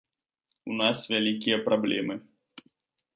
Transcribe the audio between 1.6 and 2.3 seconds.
праблемы.